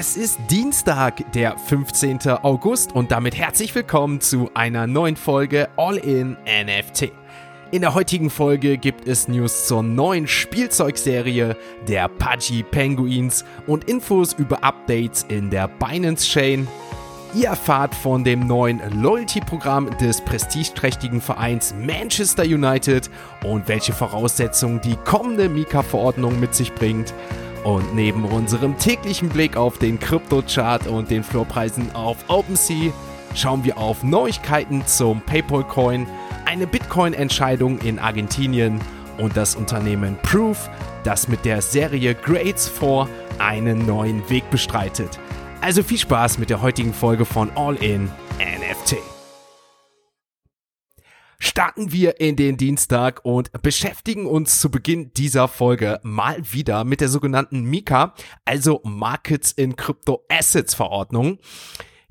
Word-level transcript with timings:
Es 0.00 0.16
ist 0.16 0.38
Dienstag, 0.48 1.30
der 1.34 1.58
15. 1.58 2.20
August 2.42 2.94
und 2.94 3.10
damit 3.10 3.36
herzlich 3.36 3.74
willkommen 3.74 4.22
zu 4.22 4.50
einer 4.54 4.86
neuen 4.86 5.14
Folge 5.14 5.68
All 5.76 5.98
in 5.98 6.38
NFT. 6.46 7.12
In 7.70 7.82
der 7.82 7.92
heutigen 7.92 8.30
Folge 8.30 8.78
gibt 8.78 9.06
es 9.06 9.28
News 9.28 9.66
zur 9.66 9.82
neuen 9.82 10.26
Spielzeugserie 10.26 11.54
der 11.86 12.08
Pudgy 12.08 12.62
Penguins 12.62 13.44
und 13.66 13.90
Infos 13.90 14.32
über 14.32 14.64
Updates 14.64 15.26
in 15.28 15.50
der 15.50 15.68
Binance 15.68 16.26
Chain. 16.26 16.66
Ihr 17.34 17.48
erfahrt 17.48 17.94
von 17.94 18.24
dem 18.24 18.46
neuen 18.46 18.80
Loyalty-Programm 19.02 19.98
des 19.98 20.22
prestigeträchtigen 20.22 21.20
Vereins 21.20 21.74
Manchester 21.78 22.44
United 22.44 23.10
und 23.44 23.68
welche 23.68 23.92
Voraussetzungen 23.92 24.80
die 24.80 24.96
kommende 25.04 25.50
Mika-Verordnung 25.50 26.40
mit 26.40 26.54
sich 26.54 26.72
bringt. 26.72 27.12
Und 27.64 27.94
neben 27.94 28.24
unserem 28.24 28.78
täglichen 28.78 29.28
Blick 29.28 29.56
auf 29.56 29.78
den 29.78 30.00
Krypto-Chart 30.00 30.86
und 30.86 31.10
den 31.10 31.22
Floorpreisen 31.22 31.94
auf 31.94 32.16
OpenSea 32.28 32.92
schauen 33.34 33.64
wir 33.64 33.76
auf 33.78 34.02
Neuigkeiten 34.02 34.86
zum 34.86 35.20
PayPal-Coin, 35.20 36.06
eine 36.46 36.66
Bitcoin-Entscheidung 36.66 37.78
in 37.78 37.98
Argentinien 37.98 38.80
und 39.18 39.36
das 39.36 39.54
Unternehmen 39.54 40.16
Proof, 40.22 40.70
das 41.04 41.28
mit 41.28 41.44
der 41.44 41.60
Serie 41.60 42.14
Grades 42.14 42.68
4 42.68 43.08
einen 43.38 43.86
neuen 43.86 44.28
Weg 44.30 44.48
bestreitet. 44.50 45.20
Also 45.60 45.82
viel 45.82 45.98
Spaß 45.98 46.38
mit 46.38 46.48
der 46.48 46.62
heutigen 46.62 46.94
Folge 46.94 47.26
von 47.26 47.50
All 47.54 47.76
In 47.76 48.10
NFT 48.38 48.69
starten 51.50 51.90
wir 51.90 52.20
in 52.20 52.36
den 52.36 52.56
Dienstag 52.56 53.24
und 53.24 53.50
beschäftigen 53.60 54.24
uns 54.24 54.60
zu 54.60 54.70
Beginn 54.70 55.12
dieser 55.14 55.48
Folge 55.48 55.98
mal 56.04 56.36
wieder 56.52 56.84
mit 56.84 57.00
der 57.00 57.08
sogenannten 57.08 57.64
Mika, 57.64 58.14
also 58.44 58.80
Markets 58.84 59.50
in 59.50 59.74
Crypto 59.74 60.24
Assets 60.28 60.74
Verordnung. 60.74 61.38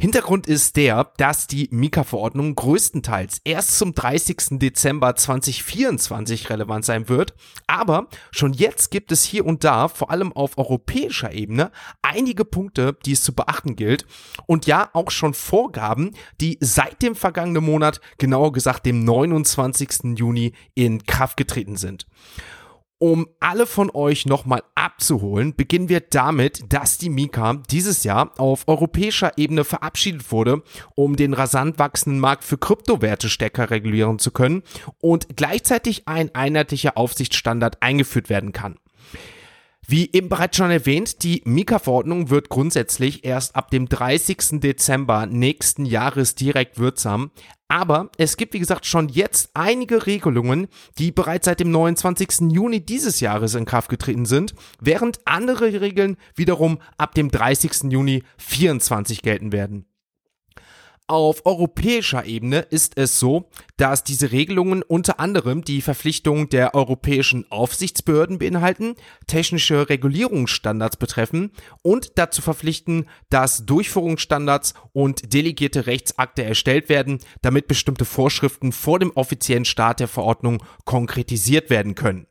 Hintergrund 0.02 0.48
ist 0.48 0.78
der, 0.78 1.12
dass 1.18 1.46
die 1.46 1.68
Mika-Verordnung 1.72 2.56
größtenteils 2.56 3.42
erst 3.44 3.78
zum 3.78 3.94
30. 3.94 4.58
Dezember 4.58 5.14
2024 5.18 6.50
relevant 6.50 6.86
sein 6.86 7.10
wird, 7.10 7.34
aber 7.68 8.08
schon 8.32 8.54
jetzt 8.54 8.92
gibt 8.92 9.12
es 9.12 9.26
hier 9.26 9.46
und 9.46 9.66
da, 9.66 9.90
vor 9.90 10.10
allem 10.10 10.32
auf 10.32 10.58
europäischer 10.58 11.34
Ebene, 11.34 11.72
einige 12.02 12.46
Punkte, 12.46 12.96
die 13.06 13.12
es 13.12 13.24
zu 13.24 13.34
beachten 13.34 13.76
gilt 13.76 14.06
und 14.46 14.68
ja 14.68 14.90
auch 14.94 15.12
schon 15.12 15.34
Vorgaben, 15.34 16.12
die 16.40 16.58
seit 16.62 17.02
dem 17.02 17.14
vergangenen 17.14 17.66
Monat, 17.66 18.00
genauer 18.20 18.54
gesagt 18.54 18.86
dem 18.86 19.04
29. 19.04 20.18
Juni 20.18 20.54
in 20.76 21.04
Kraft 21.04 21.36
getreten 21.36 21.76
sind. 21.76 22.08
Um 23.02 23.30
alle 23.40 23.66
von 23.66 23.90
euch 23.94 24.26
nochmal 24.26 24.62
abzuholen, 24.76 25.56
beginnen 25.56 25.88
wir 25.88 26.02
damit, 26.02 26.74
dass 26.74 26.98
die 26.98 27.10
Mika 27.10 27.54
dieses 27.72 28.04
Jahr 28.04 28.34
auf 28.38 28.68
europäischer 28.68 29.38
Ebene 29.38 29.64
verabschiedet 29.64 30.34
wurde, 30.34 30.64
um 30.96 31.16
den 31.16 31.34
rasant 31.34 31.80
wachsenden 31.80 32.20
Markt 32.20 32.44
für 32.44 32.58
Kryptowerte 32.58 33.30
stärker 33.30 33.70
regulieren 33.70 34.20
zu 34.20 34.32
können 34.32 34.64
und 35.00 35.38
gleichzeitig 35.38 36.10
ein 36.10 36.36
einheitlicher 36.36 36.98
Aufsichtsstandard 36.98 37.82
eingeführt 37.82 38.30
werden 38.30 38.52
kann. 38.52 38.76
Wie 39.92 40.12
eben 40.14 40.30
bereits 40.30 40.56
schon 40.56 40.70
erwähnt, 40.70 41.24
die 41.24 41.42
Mika-Verordnung 41.46 42.30
wird 42.30 42.50
grundsätzlich 42.50 43.26
erst 43.26 43.56
ab 43.56 43.72
dem 43.72 43.90
30. 43.90 44.60
Dezember 44.60 45.26
nächsten 45.26 45.84
Jahres 45.84 46.36
direkt 46.36 46.78
wirksam. 46.78 47.32
Aber 47.70 48.12
es 48.20 48.38
gibt, 48.38 48.54
wie 48.54 48.60
gesagt, 48.60 48.86
schon 48.86 49.10
jetzt 49.10 49.50
einige 49.56 50.06
Regelungen, 50.06 50.68
die 51.00 51.12
bereits 51.12 51.46
seit 51.46 51.60
dem 51.60 51.72
29. 51.72 52.52
Juni 52.52 52.86
dieses 52.86 53.20
Jahres 53.20 53.56
in 53.56 53.66
Kraft 53.66 53.90
getreten 53.90 54.28
sind, 54.28 54.54
während 54.80 55.26
andere 55.26 55.82
Regeln 55.82 56.18
wiederum 56.36 56.78
ab 57.00 57.16
dem 57.16 57.32
30. 57.32 57.92
Juni 57.92 58.22
24 58.38 59.24
gelten 59.24 59.52
werden. 59.52 59.89
Auf 61.10 61.48
europäischer 61.48 62.26
Ebene 62.26 62.60
ist 62.60 62.96
es 63.00 63.18
so, 63.18 63.50
dass 63.78 64.04
diese 64.04 64.32
Regelungen 64.32 64.84
unter 64.84 65.20
anderem 65.20 65.64
die 65.64 65.82
Verpflichtung 65.82 66.50
der 66.50 66.76
europäischen 66.76 67.52
Aufsichtsbehörden 67.52 68.38
beinhalten, 68.38 68.94
technische 69.26 69.90
Regulierungsstandards 69.90 70.98
betreffen 70.98 71.50
und 71.82 72.20
dazu 72.20 72.44
verpflichten, 72.44 73.08
dass 73.32 73.66
Durchführungsstandards 73.66 74.76
und 74.94 75.34
delegierte 75.34 75.88
Rechtsakte 75.88 76.44
erstellt 76.44 76.90
werden, 76.90 77.18
damit 77.42 77.68
bestimmte 77.68 78.06
Vorschriften 78.06 78.72
vor 78.72 79.00
dem 79.00 79.10
offiziellen 79.16 79.66
Start 79.66 80.02
der 80.02 80.10
Verordnung 80.10 80.62
konkretisiert 80.86 81.72
werden 81.72 81.96
können. 81.96 82.28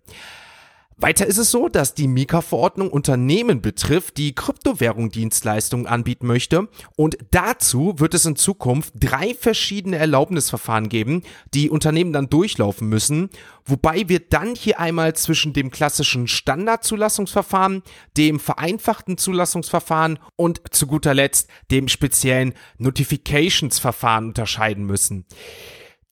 Weiter 1.01 1.27
ist 1.29 1.39
es 1.39 1.53
so, 1.53 1.69
dass 1.69 1.95
die 1.95 2.09
Mika-Verordnung 2.09 2.91
Unternehmen 2.91 3.63
betrifft, 3.63 4.17
die 4.17 4.35
Kryptowährung-Dienstleistungen 4.35 5.87
anbieten 5.87 6.27
möchte. 6.27 6.67
Und 6.97 7.17
dazu 7.31 7.95
wird 7.99 8.15
es 8.15 8.27
in 8.27 8.35
Zukunft 8.35 8.95
drei 8.99 9.33
verschiedene 9.33 9.97
Erlaubnisverfahren 9.97 10.89
geben, 10.89 11.23
die 11.55 11.71
Unternehmen 11.71 12.13
dann 12.13 12.29
durchlaufen 12.29 12.89
müssen. 12.89 13.31
Wobei 13.65 14.09
wir 14.09 14.19
dann 14.19 14.57
hier 14.57 14.81
einmal 14.81 15.15
zwischen 15.15 15.53
dem 15.53 15.71
klassischen 15.71 16.27
Standardzulassungsverfahren, 16.27 17.85
dem 18.17 18.41
vereinfachten 18.41 19.19
Zulassungsverfahren 19.19 20.19
und 20.35 20.63
zu 20.75 20.89
guter 20.89 21.15
Letzt 21.15 21.49
dem 21.71 21.87
speziellen 21.87 22.55
Notifications-Verfahren 22.79 24.27
unterscheiden 24.27 24.85
müssen. 24.85 25.27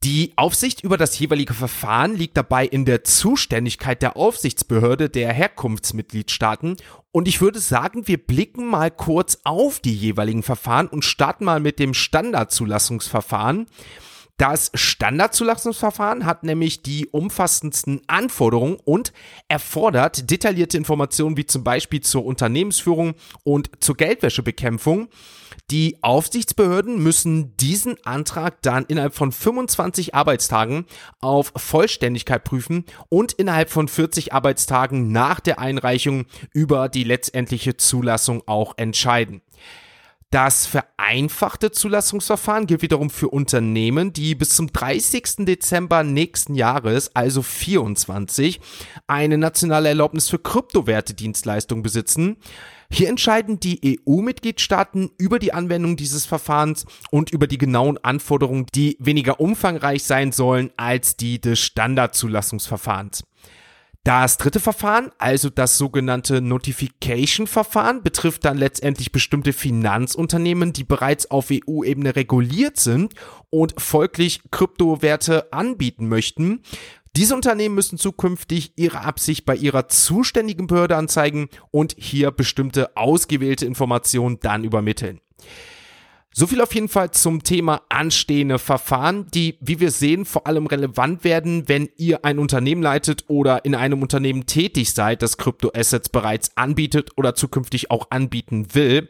Die 0.05 0.34
Aufsicht 0.37 0.83
über 0.83 0.99
das 0.99 1.19
jeweilige 1.19 1.55
Verfahren 1.55 2.15
liegt 2.15 2.37
dabei 2.37 2.67
in 2.67 2.84
der 2.84 3.03
Zuständigkeit 3.03 4.03
der 4.03 4.17
Aufsichtsbehörde 4.17 5.09
der 5.09 5.33
Herkunftsmitgliedstaaten 5.33 6.77
und 7.12 7.27
ich 7.27 7.41
würde 7.41 7.61
sagen, 7.61 8.07
wir 8.07 8.19
blicken 8.19 8.67
mal 8.67 8.91
kurz 8.91 9.39
auf 9.45 9.81
die 9.81 9.95
jeweiligen 9.95 10.43
Verfahren 10.43 10.87
und 10.87 11.03
starten 11.03 11.47
mal 11.47 11.61
mit 11.61 11.79
dem 11.79 11.95
Standardzulassungsverfahren. 11.95 13.67
Das 14.37 14.71
Standardzulassungsverfahren 14.75 16.27
hat 16.27 16.43
nämlich 16.43 16.83
die 16.83 17.07
umfassendsten 17.07 18.03
Anforderungen 18.07 18.77
und 18.84 19.15
erfordert 19.49 20.31
detaillierte 20.31 20.77
Informationen 20.77 21.39
wie 21.39 21.47
zum 21.47 21.65
Beispiel 21.65 22.03
zur 22.03 22.27
Unternehmensführung 22.27 23.15
und 23.45 23.71
zur 23.81 23.97
Geldwäschebekämpfung. 23.97 25.09
Die 25.72 25.99
Aufsichtsbehörden 26.00 27.03
müssen 27.03 27.56
diesen 27.56 27.97
Antrag 28.04 28.62
dann 28.62 28.84
innerhalb 28.84 29.16
von 29.16 29.32
25 29.32 30.15
Arbeitstagen 30.15 30.87
auf 31.19 31.53
Vollständigkeit 31.56 32.44
prüfen 32.44 32.84
und 33.09 33.32
innerhalb 33.32 33.71
von 33.71 33.88
40 33.88 34.32
Arbeitstagen 34.32 35.10
nach 35.10 35.41
der 35.41 35.59
Einreichung 35.59 36.27
über 36.53 36.88
die 36.88 37.03
letztendliche 37.03 37.77
Zulassung 37.77 38.44
auch 38.47 38.75
entscheiden. 38.77 39.43
Das 40.31 40.66
vereinfachte 40.66 41.70
Zulassungsverfahren 41.70 42.66
gilt 42.66 42.82
wiederum 42.82 43.10
für 43.10 43.28
Unternehmen, 43.28 44.12
die 44.12 44.34
bis 44.34 44.50
zum 44.50 44.72
30. 44.72 45.47
Dezember 45.47 46.03
nächsten 46.03 46.56
Jahres, 46.56 47.14
also 47.14 47.42
24, 47.42 48.60
eine 49.06 49.38
nationale 49.38 49.88
Erlaubnis 49.88 50.28
für 50.28 50.41
Kryptowerte-Dienstleistungen 50.41 51.84
besitzen. 51.84 52.38
Hier 52.91 53.09
entscheiden 53.09 53.60
die 53.60 54.00
EU-Mitgliedstaaten 54.04 55.10
über 55.16 55.38
die 55.38 55.54
Anwendung 55.54 55.97
dieses 55.97 56.26
Verfahrens 56.26 56.86
und 57.12 57.31
über 57.31 57.47
die 57.47 57.59
genauen 57.59 57.97
Anforderungen, 57.98 58.66
die 58.75 58.97
weniger 58.98 59.38
umfangreich 59.38 60.03
sein 60.03 60.32
sollen 60.32 60.70
als 60.76 61.16
die 61.16 61.41
des 61.41 61.60
Standardzulassungsverfahrens. 61.60 63.22
Das 64.06 64.37
dritte 64.37 64.61
Verfahren, 64.61 65.11
also 65.19 65.50
das 65.50 65.78
sogenannte 65.78 66.41
Notification-Verfahren, 66.41 68.05
betrifft 68.05 68.44
dann 68.44 68.56
letztendlich 68.56 69.11
bestimmte 69.11 69.53
Finanzunternehmen, 69.53 70.72
die 70.72 70.84
bereits 70.84 71.28
auf 71.28 71.49
EU-Ebene 71.50 72.15
reguliert 72.15 72.77
sind 72.78 73.15
und 73.50 73.75
folglich 73.81 74.43
Kryptowerte 74.53 75.53
anbieten 75.53 76.06
möchten. 76.09 76.62
Diese 77.16 77.34
Unternehmen 77.34 77.75
müssen 77.75 77.99
zukünftig 77.99 78.75
ihre 78.77 79.00
Absicht 79.00 79.45
bei 79.45 79.56
ihrer 79.56 79.89
zuständigen 79.89 80.69
Behörde 80.69 80.95
anzeigen 80.95 81.49
und 81.72 81.97
hier 81.99 82.31
bestimmte 82.31 82.97
ausgewählte 82.97 83.66
Informationen 83.66 84.39
dann 84.39 84.62
übermitteln. 84.62 85.21
So 86.38 86.47
viel 86.47 86.60
auf 86.60 86.74
jeden 86.74 86.91
Fall 86.91 87.12
zum 87.12 87.44
Thema 87.44 87.80
anstehende 87.88 88.59
Verfahren, 88.59 89.27
die, 89.33 89.56
wie 89.62 89.80
wir 89.80 89.91
sehen, 89.91 90.27
vor 90.27 90.47
allem 90.47 90.66
relevant 90.66 91.24
werden, 91.24 91.66
wenn 91.66 91.88
ihr 91.97 92.27
ein 92.27 92.38
Unternehmen 92.38 92.83
leitet 92.83 93.24
oder 93.28 93.65
in 93.65 93.74
einem 93.74 94.03
Unternehmen 94.03 94.44
tätig 94.44 94.92
seid, 94.92 95.22
das 95.22 95.38
Kryptoassets 95.38 96.10
bereits 96.10 96.54
anbietet 96.54 97.12
oder 97.16 97.34
zukünftig 97.34 97.91
auch 97.91 98.10
anbieten 98.10 98.74
will. 98.74 99.09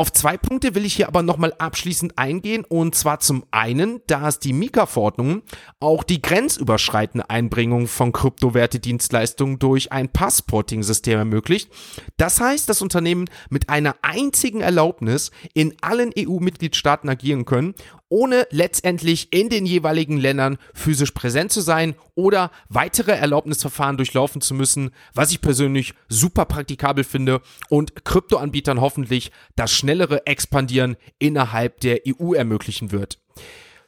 Auf 0.00 0.14
zwei 0.14 0.38
Punkte 0.38 0.74
will 0.74 0.86
ich 0.86 0.94
hier 0.94 1.08
aber 1.08 1.22
nochmal 1.22 1.52
abschließend 1.58 2.16
eingehen 2.16 2.64
und 2.66 2.94
zwar 2.94 3.20
zum 3.20 3.44
einen, 3.50 4.00
dass 4.06 4.38
die 4.38 4.54
Mika-Verordnung 4.54 5.42
auch 5.78 6.04
die 6.04 6.22
grenzüberschreitende 6.22 7.28
Einbringung 7.28 7.86
von 7.86 8.10
Kryptowerte-Dienstleistungen 8.10 9.58
durch 9.58 9.92
ein 9.92 10.08
Passporting-System 10.08 11.18
ermöglicht. 11.18 11.70
Das 12.16 12.40
heißt, 12.40 12.66
dass 12.70 12.80
Unternehmen 12.80 13.28
mit 13.50 13.68
einer 13.68 13.94
einzigen 14.00 14.62
Erlaubnis 14.62 15.32
in 15.52 15.76
allen 15.82 16.12
EU-Mitgliedstaaten 16.18 17.10
agieren 17.10 17.44
können 17.44 17.74
ohne 18.10 18.46
letztendlich 18.50 19.32
in 19.32 19.48
den 19.48 19.64
jeweiligen 19.64 20.18
Ländern 20.18 20.58
physisch 20.74 21.12
präsent 21.12 21.50
zu 21.52 21.62
sein 21.62 21.94
oder 22.14 22.50
weitere 22.68 23.12
Erlaubnisverfahren 23.12 23.96
durchlaufen 23.96 24.42
zu 24.42 24.52
müssen, 24.52 24.90
was 25.14 25.30
ich 25.30 25.40
persönlich 25.40 25.94
super 26.08 26.44
praktikabel 26.44 27.04
finde 27.04 27.40
und 27.70 28.04
Kryptoanbietern 28.04 28.82
hoffentlich 28.82 29.32
das 29.56 29.72
schnellere 29.72 30.26
Expandieren 30.26 30.96
innerhalb 31.18 31.80
der 31.80 32.00
EU 32.06 32.34
ermöglichen 32.34 32.92
wird. 32.92 33.18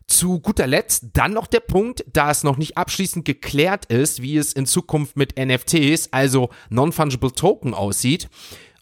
Zu 0.07 0.41
guter 0.41 0.67
Letzt 0.67 1.07
dann 1.15 1.33
noch 1.33 1.47
der 1.47 1.61
Punkt, 1.61 2.05
da 2.13 2.31
es 2.31 2.45
noch 2.45 2.57
nicht 2.57 2.77
abschließend 2.77 3.25
geklärt 3.25 3.87
ist, 3.87 4.23
wie 4.23 4.37
es 4.37 4.53
in 4.53 4.67
Zukunft 4.67 5.17
mit 5.17 5.39
NFTs, 5.39 6.13
also 6.13 6.51
Non-Fungible 6.71 7.33
Token, 7.33 7.75
aussieht. 7.75 8.29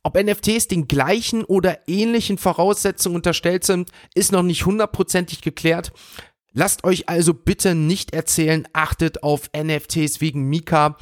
Ob 0.03 0.17
NFTs 0.17 0.67
den 0.67 0.89
gleichen 0.89 1.45
oder 1.45 1.87
ähnlichen 1.87 2.39
Voraussetzungen 2.39 3.17
unterstellt 3.17 3.65
sind, 3.65 3.91
ist 4.15 4.33
noch 4.33 4.43
nicht 4.43 4.65
hundertprozentig 4.65 5.43
geklärt. 5.43 5.93
Lasst 6.53 6.85
euch 6.85 7.09
also 7.09 7.35
bitte 7.35 7.75
nicht 7.75 8.15
erzählen, 8.15 8.67
achtet 8.73 9.23
auf 9.23 9.51
NFTs 9.55 10.23
wegen 10.23 10.49
Mika. 10.49 10.97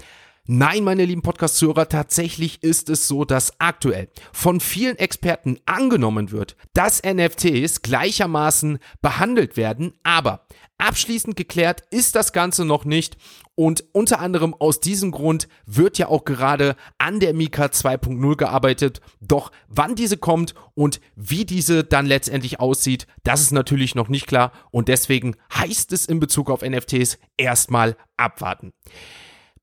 Nein, 0.47 0.83
meine 0.83 1.05
lieben 1.05 1.23
Podcast-Zuhörer, 1.23 1.89
tatsächlich 1.89 2.63
ist 2.63 2.89
es 2.89 3.07
so, 3.07 3.25
dass 3.25 3.61
aktuell 3.61 4.09
von 4.33 4.61
vielen 4.61 4.97
Experten 4.97 5.59
angenommen 5.67 6.33
wird, 6.33 6.57
dass 6.73 7.03
NFTs 7.03 7.83
gleichermaßen 7.83 8.79
behandelt 9.01 9.57
werden, 9.57 9.93
aber 10.03 10.47
abschließend 10.79 11.37
geklärt 11.37 11.83
ist 11.91 12.15
das 12.15 12.33
Ganze 12.33 12.65
noch 12.65 12.85
nicht 12.85 13.17
und 13.55 13.85
unter 13.93 14.21
anderem 14.21 14.55
aus 14.55 14.81
diesem 14.81 15.11
Grund 15.11 15.49
wird 15.67 15.99
ja 15.99 16.09
auch 16.09 16.25
gerade 16.25 16.77
an 16.99 17.21
der 17.21 17.35
Mika 17.35 17.67
2.0 17.67 18.37
gearbeitet. 18.37 19.01
Doch 19.21 19.51
wann 19.67 19.97
diese 19.97 20.17
kommt 20.17 20.55
und 20.75 21.01
wie 21.17 21.45
diese 21.45 21.85
dann 21.85 22.07
letztendlich 22.07 22.61
aussieht, 22.61 23.07
das 23.25 23.43
ist 23.43 23.53
natürlich 23.53 23.97
noch 23.97 24.09
nicht 24.09 24.27
klar 24.27 24.53
und 24.71 24.89
deswegen 24.89 25.35
heißt 25.53 25.93
es 25.93 26.07
in 26.07 26.21
Bezug 26.21 26.51
auf 26.51 26.63
NFTs 26.63 27.19
erstmal 27.37 27.97
abwarten. 28.17 28.73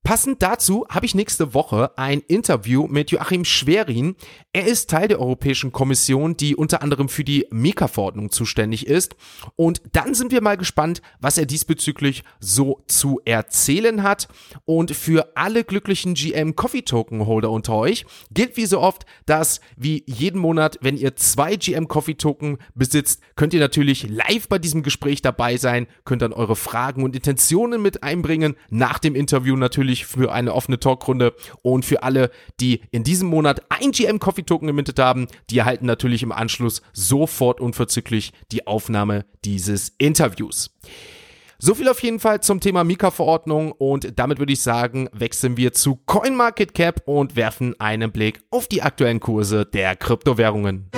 Passend 0.06 0.40
dazu 0.40 0.86
habe 0.88 1.04
ich 1.04 1.16
nächste 1.16 1.52
Woche 1.52 1.90
ein 1.98 2.20
Interview 2.20 2.86
mit 2.86 3.10
Joachim 3.10 3.44
Schwerin. 3.44 4.14
Er 4.52 4.64
ist 4.64 4.88
Teil 4.88 5.08
der 5.08 5.18
Europäischen 5.18 5.72
Kommission, 5.72 6.36
die 6.36 6.54
unter 6.54 6.80
anderem 6.80 7.08
für 7.08 7.24
die 7.24 7.48
Mika-Verordnung 7.50 8.30
zuständig 8.30 8.86
ist. 8.86 9.16
Und 9.56 9.82
dann 9.90 10.14
sind 10.14 10.30
wir 10.30 10.42
mal 10.42 10.56
gespannt, 10.56 11.02
was 11.18 11.38
er 11.38 11.46
diesbezüglich 11.46 12.22
so 12.38 12.84
zu 12.86 13.20
erzählen 13.24 14.04
hat. 14.04 14.28
Und 14.64 14.92
für 14.92 15.36
alle 15.36 15.64
glücklichen 15.64 16.14
GM 16.14 16.54
Coffee 16.54 16.82
Token 16.82 17.26
Holder 17.26 17.50
unter 17.50 17.74
euch 17.74 18.06
gilt 18.30 18.56
wie 18.56 18.66
so 18.66 18.78
oft, 18.78 19.06
dass 19.26 19.60
wie 19.76 20.04
jeden 20.06 20.40
Monat, 20.40 20.78
wenn 20.82 20.96
ihr 20.96 21.16
zwei 21.16 21.56
GM 21.56 21.88
Coffee 21.88 22.14
Token 22.14 22.58
besitzt, 22.76 23.22
könnt 23.34 23.54
ihr 23.54 23.60
natürlich 23.60 24.08
live 24.08 24.46
bei 24.48 24.60
diesem 24.60 24.84
Gespräch 24.84 25.20
dabei 25.20 25.56
sein, 25.56 25.88
könnt 26.04 26.22
dann 26.22 26.32
eure 26.32 26.54
Fragen 26.54 27.02
und 27.02 27.16
Intentionen 27.16 27.82
mit 27.82 28.04
einbringen. 28.04 28.54
Nach 28.70 29.00
dem 29.00 29.16
Interview 29.16 29.56
natürlich 29.56 29.95
natürlich 29.96 30.06
für 30.06 30.32
eine 30.32 30.54
offene 30.54 30.78
Talkrunde 30.78 31.34
und 31.62 31.84
für 31.84 32.02
alle, 32.02 32.30
die 32.60 32.82
in 32.90 33.04
diesem 33.04 33.28
Monat 33.28 33.62
ein 33.70 33.92
GM 33.92 34.18
Coffee 34.18 34.42
Token 34.42 34.66
gemintet 34.66 34.98
haben, 34.98 35.28
die 35.50 35.58
erhalten 35.58 35.86
natürlich 35.86 36.22
im 36.22 36.32
Anschluss 36.32 36.82
sofort 36.92 37.60
unverzüglich 37.60 38.32
die 38.52 38.66
Aufnahme 38.66 39.24
dieses 39.44 39.92
Interviews. 39.98 40.70
So 41.58 41.74
viel 41.74 41.88
auf 41.88 42.02
jeden 42.02 42.20
Fall 42.20 42.42
zum 42.42 42.60
Thema 42.60 42.84
Mika-Verordnung 42.84 43.72
und 43.72 44.18
damit 44.18 44.38
würde 44.38 44.52
ich 44.52 44.60
sagen, 44.60 45.08
wechseln 45.12 45.56
wir 45.56 45.72
zu 45.72 45.96
CoinMarketCap 46.04 47.02
und 47.06 47.34
werfen 47.34 47.74
einen 47.80 48.12
Blick 48.12 48.40
auf 48.50 48.68
die 48.68 48.82
aktuellen 48.82 49.20
Kurse 49.20 49.64
der 49.64 49.96
Kryptowährungen. 49.96 50.90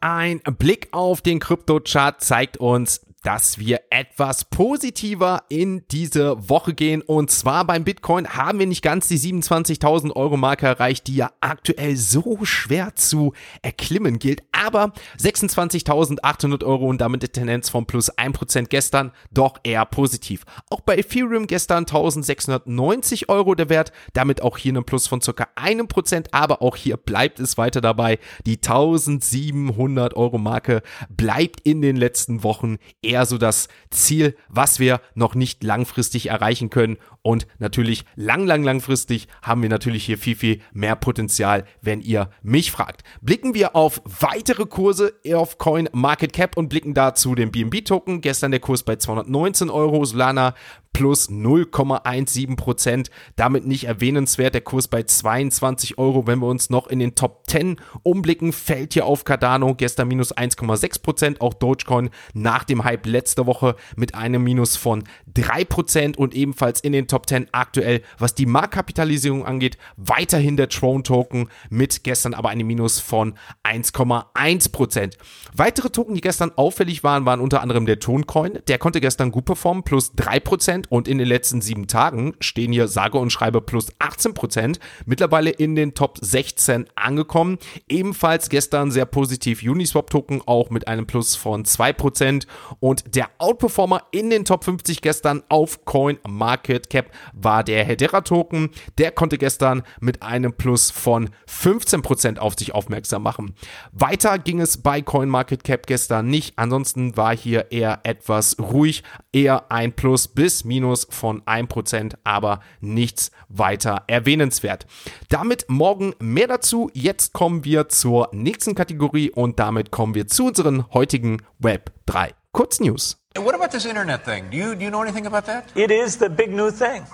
Ein 0.00 0.42
Blick 0.58 0.88
auf 0.92 1.22
den 1.22 1.40
Kryptochart 1.40 2.20
zeigt 2.22 2.58
uns, 2.58 3.05
dass 3.26 3.58
wir 3.58 3.80
etwas 3.90 4.44
positiver 4.44 5.42
in 5.48 5.82
diese 5.90 6.48
Woche 6.48 6.74
gehen. 6.74 7.02
Und 7.02 7.28
zwar 7.32 7.64
beim 7.64 7.82
Bitcoin 7.82 8.28
haben 8.28 8.60
wir 8.60 8.68
nicht 8.68 8.82
ganz 8.82 9.08
die 9.08 9.18
27.000 9.18 10.14
Euro 10.14 10.36
Marke 10.36 10.66
erreicht, 10.66 11.08
die 11.08 11.16
ja 11.16 11.32
aktuell 11.40 11.96
so 11.96 12.44
schwer 12.44 12.94
zu 12.94 13.32
erklimmen 13.62 14.20
gilt. 14.20 14.44
Aber 14.52 14.92
26.800 15.18 16.62
Euro 16.62 16.86
und 16.86 17.00
damit 17.00 17.24
die 17.24 17.28
Tendenz 17.28 17.68
von 17.68 17.84
plus 17.84 18.16
1% 18.16 18.68
gestern 18.68 19.10
doch 19.32 19.58
eher 19.64 19.84
positiv. 19.86 20.44
Auch 20.70 20.82
bei 20.82 20.96
Ethereum 20.96 21.48
gestern 21.48 21.78
1690 21.78 23.28
Euro 23.28 23.56
der 23.56 23.68
Wert, 23.68 23.90
damit 24.12 24.40
auch 24.40 24.56
hier 24.56 24.72
ein 24.72 24.84
Plus 24.84 25.08
von 25.08 25.20
circa 25.20 25.48
einem 25.56 25.88
Prozent. 25.88 26.32
Aber 26.32 26.62
auch 26.62 26.76
hier 26.76 26.96
bleibt 26.96 27.40
es 27.40 27.58
weiter 27.58 27.80
dabei. 27.80 28.20
Die 28.46 28.58
1700 28.58 30.14
Euro 30.14 30.38
Marke 30.38 30.82
bleibt 31.10 31.62
in 31.62 31.82
den 31.82 31.96
letzten 31.96 32.44
Wochen 32.44 32.76
eher 33.02 33.15
eher 33.16 33.26
so 33.26 33.38
das 33.38 33.68
Ziel, 33.90 34.36
was 34.48 34.78
wir 34.78 35.00
noch 35.14 35.34
nicht 35.34 35.64
langfristig 35.64 36.28
erreichen 36.28 36.68
können. 36.68 36.98
Und 37.26 37.48
natürlich 37.58 38.04
lang, 38.14 38.46
lang, 38.46 38.62
langfristig 38.62 39.26
haben 39.42 39.60
wir 39.60 39.68
natürlich 39.68 40.04
hier 40.04 40.16
viel, 40.16 40.36
viel 40.36 40.60
mehr 40.72 40.94
Potenzial, 40.94 41.64
wenn 41.82 42.00
ihr 42.00 42.30
mich 42.44 42.70
fragt. 42.70 43.02
Blicken 43.20 43.52
wir 43.52 43.74
auf 43.74 44.00
weitere 44.04 44.64
Kurse 44.64 45.12
auf 45.34 45.58
Coin 45.58 45.88
Market 45.92 46.32
Cap 46.32 46.56
und 46.56 46.68
blicken 46.68 46.94
dazu 46.94 47.34
den 47.34 47.50
BNB 47.50 47.84
Token. 47.84 48.20
Gestern 48.20 48.52
der 48.52 48.60
Kurs 48.60 48.84
bei 48.84 48.94
219 48.94 49.70
Euro, 49.70 50.04
Solana 50.04 50.54
plus 50.96 51.28
0,17 51.28 52.56
Prozent. 52.56 53.10
Damit 53.34 53.66
nicht 53.66 53.84
erwähnenswert. 53.84 54.54
Der 54.54 54.62
Kurs 54.62 54.88
bei 54.88 55.02
22 55.02 55.98
Euro. 55.98 56.26
Wenn 56.26 56.38
wir 56.38 56.46
uns 56.46 56.70
noch 56.70 56.86
in 56.86 57.00
den 57.00 57.14
Top 57.14 57.42
10 57.48 57.76
umblicken, 58.02 58.52
fällt 58.52 58.94
hier 58.94 59.04
auf 59.04 59.24
Cardano 59.24 59.74
gestern 59.74 60.08
minus 60.08 60.34
1,6 60.34 61.02
Prozent. 61.02 61.40
Auch 61.40 61.54
Dogecoin 61.54 62.10
nach 62.34 62.64
dem 62.64 62.84
Hype 62.84 63.04
letzte 63.04 63.46
Woche 63.46 63.76
mit 63.96 64.14
einem 64.14 64.42
Minus 64.42 64.76
von 64.76 65.04
3 65.34 65.64
Prozent 65.64 66.16
und 66.16 66.34
ebenfalls 66.34 66.80
in 66.80 66.92
den 66.92 67.08
Top 67.08 67.15
10 67.24 67.48
aktuell, 67.52 68.02
was 68.18 68.34
die 68.34 68.44
Marktkapitalisierung 68.44 69.46
angeht, 69.46 69.78
weiterhin 69.96 70.56
der 70.56 70.68
Throne 70.68 71.02
Token 71.02 71.48
mit 71.70 72.04
gestern 72.04 72.34
aber 72.34 72.50
einem 72.50 72.66
Minus 72.66 73.00
von 73.00 73.34
1,1 73.64 74.72
Prozent. 74.72 75.16
Weitere 75.54 75.88
Token, 75.88 76.14
die 76.14 76.20
gestern 76.20 76.52
auffällig 76.56 77.04
waren, 77.04 77.24
waren 77.24 77.40
unter 77.40 77.62
anderem 77.62 77.86
der 77.86 77.98
Toncoin. 77.98 78.58
Der 78.68 78.78
konnte 78.78 79.00
gestern 79.00 79.30
gut 79.30 79.46
performen, 79.46 79.84
plus 79.84 80.12
3 80.14 80.40
Prozent 80.40 80.90
und 80.90 81.08
in 81.08 81.18
den 81.18 81.28
letzten 81.28 81.60
sieben 81.60 81.86
Tagen 81.86 82.34
stehen 82.40 82.72
hier 82.72 82.88
sage 82.88 83.18
und 83.18 83.30
schreibe 83.30 83.60
plus 83.60 83.92
18 83.98 84.34
Prozent, 84.34 84.80
mittlerweile 85.06 85.50
in 85.50 85.74
den 85.74 85.94
Top 85.94 86.18
16 86.20 86.86
angekommen. 86.94 87.58
Ebenfalls 87.88 88.48
gestern 88.48 88.90
sehr 88.90 89.06
positiv 89.06 89.62
Uniswap 89.62 90.10
Token, 90.10 90.42
auch 90.46 90.70
mit 90.70 90.88
einem 90.88 91.06
Plus 91.06 91.36
von 91.36 91.64
2 91.64 91.92
Prozent 91.92 92.46
und 92.80 93.14
der 93.14 93.30
Outperformer 93.38 94.02
in 94.10 94.30
den 94.30 94.44
Top 94.44 94.64
50 94.64 95.00
gestern 95.00 95.42
auf 95.48 95.84
Coin 95.84 96.18
Market 96.26 96.90
Cap 96.90 97.05
war 97.32 97.64
der 97.64 97.84
Hedera 97.84 98.22
Token. 98.22 98.70
Der 98.98 99.10
konnte 99.10 99.38
gestern 99.38 99.82
mit 100.00 100.22
einem 100.22 100.52
Plus 100.52 100.90
von 100.90 101.30
15 101.46 102.02
Prozent 102.02 102.38
auf 102.38 102.54
sich 102.58 102.74
aufmerksam 102.74 103.22
machen. 103.22 103.54
Weiter 103.92 104.38
ging 104.38 104.60
es 104.60 104.78
bei 104.78 105.02
Coin 105.02 105.28
Market 105.28 105.64
Cap 105.64 105.86
gestern 105.86 106.28
nicht. 106.28 106.58
Ansonsten 106.58 107.16
war 107.16 107.36
hier 107.36 107.70
eher 107.72 108.00
etwas 108.04 108.56
ruhig, 108.58 109.02
eher 109.32 109.70
ein 109.70 109.92
Plus 109.92 110.28
bis 110.28 110.64
minus 110.64 110.76
Minus 110.76 111.06
von 111.10 111.42
1%, 111.42 112.14
aber 112.22 112.60
nichts 112.80 113.30
weiter 113.48 114.04
erwähnenswert. 114.06 114.86
Damit 115.30 115.64
morgen 115.68 116.14
mehr 116.20 116.46
dazu. 116.46 116.90
Jetzt 116.92 117.32
kommen 117.32 117.64
wir 117.64 117.88
zur 117.88 118.28
nächsten 118.32 118.74
Kategorie 118.74 119.30
und 119.30 119.58
damit 119.58 119.90
kommen 119.90 120.14
wir 120.14 120.26
zu 120.26 120.46
unseren 120.46 120.92
heutigen 120.92 121.42
Web 121.58 121.92
3 122.06 122.34
Kurznews. 122.56 123.18
What 123.36 123.54
about 123.54 123.70
this 123.70 123.84
internet 123.84 124.24
thing? 124.24 124.48
Do 124.50 124.56
you, 124.56 124.74
do 124.74 124.82
you 124.82 124.88
know 124.88 125.02
anything 125.02 125.26
about 125.26 125.44
that? 125.44 125.66
It 125.74 125.90
is 125.90 126.16
the 126.16 126.30
big 126.30 126.50
new 126.50 126.70
thing. 126.70 127.04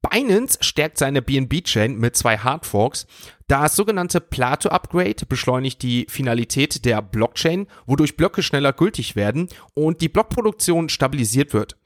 Binance 0.00 0.58
stärkt 0.60 0.98
seine 0.98 1.20
BNB-Chain 1.20 1.98
mit 1.98 2.14
zwei 2.14 2.38
Hardforks. 2.38 3.08
Das 3.48 3.74
sogenannte 3.74 4.20
Plato-Upgrade 4.20 5.26
beschleunigt 5.28 5.82
die 5.82 6.06
Finalität 6.08 6.84
der 6.84 7.02
Blockchain, 7.02 7.66
wodurch 7.86 8.16
Blöcke 8.16 8.44
schneller 8.44 8.72
gültig 8.72 9.16
werden 9.16 9.48
und 9.74 10.00
die 10.00 10.08
Blockproduktion 10.08 10.88
stabilisiert 10.88 11.52
wird. 11.54 11.76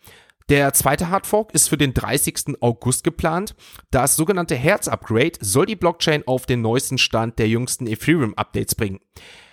Der 0.50 0.74
zweite 0.74 1.08
Hardfork 1.08 1.54
ist 1.54 1.70
für 1.70 1.78
den 1.78 1.94
30. 1.94 2.60
August 2.60 3.04
geplant. 3.04 3.54
Das 3.90 4.16
sogenannte 4.16 4.54
Herz-Upgrade 4.54 5.38
soll 5.40 5.64
die 5.64 5.76
Blockchain 5.76 6.24
auf 6.26 6.44
den 6.44 6.60
neuesten 6.60 6.98
Stand 6.98 7.38
der 7.38 7.48
jüngsten 7.48 7.86
Ethereum-Updates 7.86 8.74
bringen. 8.74 9.00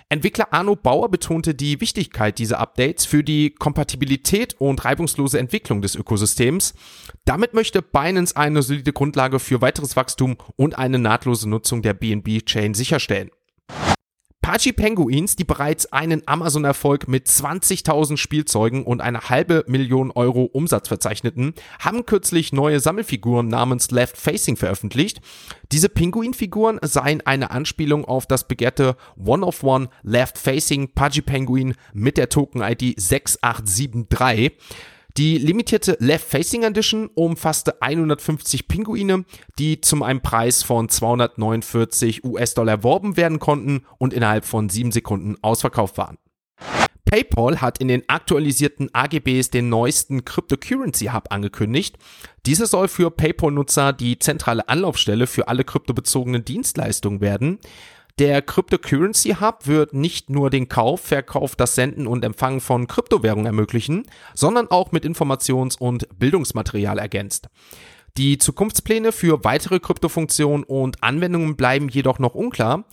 Entwickler 0.07 0.53
Arno 0.53 0.75
Bauer 0.75 1.09
betonte 1.09 1.55
die 1.55 1.81
Wichtigkeit 1.81 2.37
dieser 2.37 2.59
Updates 2.59 3.05
für 3.05 3.23
die 3.23 3.49
Kompatibilität 3.49 4.55
und 4.59 4.85
reibungslose 4.85 5.39
Entwicklung 5.39 5.81
des 5.81 5.95
Ökosystems. 5.95 6.75
Damit 7.25 7.55
möchte 7.55 7.81
Binance 7.81 8.37
eine 8.37 8.61
solide 8.61 8.93
Grundlage 8.93 9.39
für 9.39 9.61
weiteres 9.61 9.95
Wachstum 9.95 10.37
und 10.57 10.77
eine 10.77 10.99
nahtlose 10.99 11.49
Nutzung 11.49 11.81
der 11.81 11.95
BNB-Chain 11.95 12.75
sicherstellen. 12.75 13.31
Pachi 14.45 14.73
Penguins, 14.73 15.35
die 15.35 15.43
bereits 15.43 15.91
einen 15.91 16.21
Amazon-Erfolg 16.27 17.07
mit 17.07 17.25
20.000 17.25 18.17
Spielzeugen 18.17 18.83
und 18.83 19.01
eine 19.01 19.21
halbe 19.21 19.65
Million 19.65 20.11
Euro 20.11 20.43
Umsatz 20.43 20.87
verzeichneten, 20.87 21.55
haben 21.79 22.05
kürzlich 22.05 22.53
neue 22.53 22.79
Sammelfiguren 22.79 23.47
namens 23.47 23.89
Left 23.89 24.17
Facing 24.17 24.55
veröffentlicht. 24.55 25.19
Diese 25.71 25.89
Pinguin-Figuren 25.89 26.77
seien 26.83 27.25
eine 27.25 27.49
Anspielung 27.49 28.05
auf 28.05 28.27
das 28.27 28.47
begehrte 28.47 28.97
One-of-One 29.17 29.89
Left 30.03 30.37
Facing 30.37 30.89
Pachi 30.93 31.23
Penguin 31.23 31.73
mit 31.95 32.15
der 32.17 32.29
Token-ID 32.29 33.01
6873. 33.01 34.51
Die 35.17 35.37
limitierte 35.37 35.95
Left 36.01 36.29
Facing 36.29 36.63
Edition 36.63 37.09
umfasste 37.15 37.81
150 37.81 38.67
Pinguine, 38.67 39.23
die 39.57 39.79
zum 39.79 40.03
einem 40.03 40.19
Preis 40.19 40.61
von 40.61 40.89
249 40.89 42.25
US-Dollar 42.25 42.73
erworben 42.73 43.15
werden 43.15 43.39
konnten 43.39 43.85
und 43.97 44.11
innerhalb 44.11 44.43
von 44.43 44.67
sieben 44.67 44.91
Sekunden 44.91 45.37
ausverkauft 45.41 45.97
waren. 45.97 46.17
PayPal 47.05 47.61
hat 47.61 47.77
in 47.77 47.87
den 47.87 48.03
aktualisierten 48.09 48.89
AGBs 48.91 49.51
den 49.51 49.69
neuesten 49.69 50.25
Cryptocurrency 50.25 51.05
Hub 51.13 51.27
angekündigt. 51.29 51.97
Dieser 52.45 52.65
soll 52.65 52.89
für 52.89 53.09
PayPal-Nutzer 53.09 53.93
die 53.93 54.19
zentrale 54.19 54.67
Anlaufstelle 54.67 55.27
für 55.27 55.47
alle 55.47 55.63
kryptobezogenen 55.63 56.43
Dienstleistungen 56.43 57.21
werden. 57.21 57.59
Der 58.17 58.41
Cryptocurrency 58.41 59.35
Hub 59.41 59.67
wird 59.67 59.93
nicht 59.93 60.29
nur 60.29 60.49
den 60.49 60.69
Kauf, 60.69 61.01
Verkauf, 61.01 61.57
das 61.57 61.75
Senden 61.75 62.07
und 62.07 62.23
Empfangen 62.23 62.61
von 62.61 62.87
Kryptowährungen 62.87 63.45
ermöglichen, 63.45 64.03
sondern 64.33 64.71
auch 64.71 64.93
mit 64.93 65.03
Informations- 65.03 65.77
und 65.77 66.07
Bildungsmaterial 66.17 66.97
ergänzt. 66.97 67.49
Die 68.15 68.37
Zukunftspläne 68.37 69.11
für 69.11 69.43
weitere 69.43 69.81
Kryptofunktionen 69.81 70.63
und 70.63 71.03
Anwendungen 71.03 71.57
bleiben 71.57 71.89
jedoch 71.89 72.17
noch 72.17 72.35
unklar. 72.35 72.85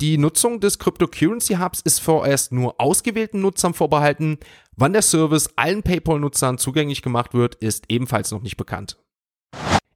Die 0.00 0.16
Nutzung 0.16 0.60
des 0.60 0.78
Cryptocurrency 0.78 1.54
Hubs 1.54 1.80
ist 1.80 1.98
vorerst 1.98 2.52
nur 2.52 2.80
ausgewählten 2.80 3.40
Nutzern 3.40 3.74
vorbehalten. 3.74 4.38
Wann 4.76 4.92
der 4.92 5.02
Service 5.02 5.50
allen 5.56 5.82
PayPal-Nutzern 5.82 6.56
zugänglich 6.56 7.02
gemacht 7.02 7.34
wird, 7.34 7.56
ist 7.56 7.86
ebenfalls 7.88 8.30
noch 8.30 8.42
nicht 8.42 8.56
bekannt. 8.56 8.96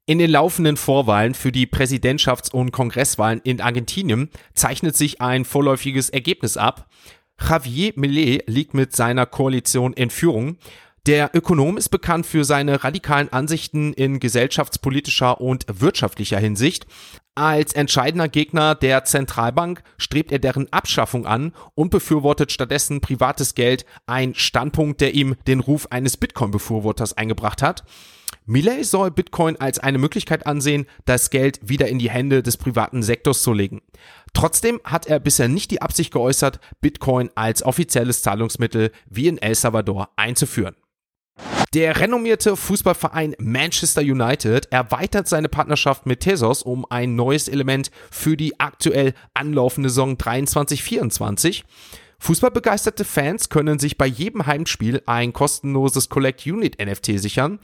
In 0.04 0.18
den 0.18 0.32
laufenden 0.32 0.76
Vorwahlen 0.76 1.32
für 1.32 1.52
die 1.52 1.68
Präsidentschafts- 1.68 2.50
und 2.50 2.72
Kongresswahlen 2.72 3.40
in 3.44 3.60
Argentinien 3.60 4.30
zeichnet 4.52 4.96
sich 4.96 5.20
ein 5.20 5.44
vorläufiges 5.44 6.10
Ergebnis 6.10 6.56
ab. 6.56 6.88
Javier 7.40 7.92
Millet 7.94 8.42
liegt 8.48 8.74
mit 8.74 8.96
seiner 8.96 9.26
Koalition 9.26 9.92
in 9.92 10.10
Führung. 10.10 10.58
Der 11.06 11.30
Ökonom 11.34 11.76
ist 11.76 11.90
bekannt 11.90 12.26
für 12.26 12.44
seine 12.44 12.82
radikalen 12.82 13.32
Ansichten 13.32 13.92
in 13.92 14.18
gesellschaftspolitischer 14.18 15.40
und 15.40 15.66
wirtschaftlicher 15.68 16.38
Hinsicht. 16.38 16.86
Als 17.36 17.72
entscheidender 17.72 18.28
Gegner 18.28 18.74
der 18.74 19.04
Zentralbank 19.04 19.84
strebt 19.98 20.32
er 20.32 20.40
deren 20.40 20.72
Abschaffung 20.72 21.26
an 21.26 21.52
und 21.74 21.90
befürwortet 21.90 22.50
stattdessen 22.50 23.00
privates 23.00 23.54
Geld, 23.54 23.86
ein 24.06 24.34
Standpunkt, 24.34 25.00
der 25.00 25.14
ihm 25.14 25.36
den 25.46 25.60
Ruf 25.60 25.86
eines 25.90 26.16
Bitcoin-Befürworters 26.16 27.16
eingebracht 27.16 27.62
hat. 27.62 27.84
Millet 28.44 28.84
soll 28.84 29.10
Bitcoin 29.10 29.56
als 29.56 29.78
eine 29.78 29.98
Möglichkeit 29.98 30.46
ansehen, 30.46 30.86
das 31.04 31.30
Geld 31.30 31.60
wieder 31.62 31.88
in 31.88 31.98
die 31.98 32.10
Hände 32.10 32.42
des 32.42 32.56
privaten 32.56 33.02
Sektors 33.02 33.42
zu 33.42 33.52
legen. 33.52 33.82
Trotzdem 34.34 34.80
hat 34.84 35.06
er 35.06 35.20
bisher 35.20 35.48
nicht 35.48 35.70
die 35.70 35.82
Absicht 35.82 36.12
geäußert, 36.12 36.58
Bitcoin 36.80 37.30
als 37.34 37.62
offizielles 37.62 38.22
Zahlungsmittel 38.22 38.90
wie 39.08 39.28
in 39.28 39.38
El 39.38 39.54
Salvador 39.54 40.10
einzuführen. 40.16 40.74
Der 41.72 42.00
renommierte 42.00 42.56
Fußballverein 42.56 43.34
Manchester 43.38 44.02
United 44.02 44.70
erweitert 44.70 45.26
seine 45.26 45.48
Partnerschaft 45.48 46.04
mit 46.04 46.20
Tezos 46.20 46.62
um 46.62 46.84
ein 46.90 47.14
neues 47.16 47.48
Element 47.48 47.90
für 48.10 48.36
die 48.36 48.60
aktuell 48.60 49.14
anlaufende 49.32 49.88
Saison 49.88 50.16
23-24. 50.16 51.62
Fußballbegeisterte 52.18 53.04
Fans 53.04 53.48
können 53.48 53.78
sich 53.78 53.96
bei 53.96 54.06
jedem 54.06 54.46
Heimspiel 54.46 55.02
ein 55.06 55.32
kostenloses 55.32 56.08
Collect 56.08 56.46
Unit 56.46 56.78
NFT 56.78 57.18
sichern. 57.18 57.58